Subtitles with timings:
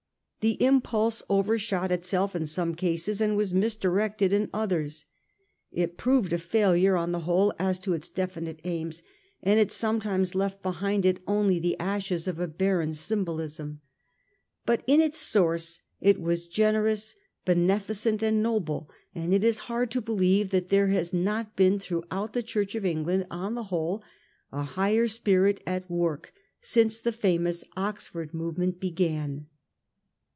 [0.41, 5.05] The impulse overshot itself in some cases and was misdirected in others.
[5.71, 9.03] It proved a failure on the whole as to its definite aims;
[9.43, 13.81] and it some times left behind it only the ashes of a barren sym bolism.
[14.65, 17.15] But in its source it was generous,
[17.45, 22.33] beneficent and noble, and it is hard to believe that there has not been throughout
[22.33, 24.01] the Church of England on the whole
[24.51, 29.45] a higher spirit at work since the famous Oxford movement began.